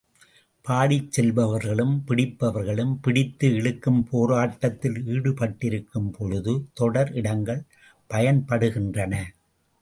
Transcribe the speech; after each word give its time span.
பாடிச் 0.65 1.11
செல்பவர்களும் 1.11 1.91
பிடிப்பவர்களும் 2.07 2.93
பிடித்து 3.01 3.47
இழுக்கும் 3.49 4.07
போராட்டத்தில் 4.09 4.97
ஈடுபட்டிருக்கும்பொழுது 5.07 6.55
தொடர் 6.73 7.13
இடங்கள் 7.13 7.61
பயன்படுகின்றன. 8.09 9.13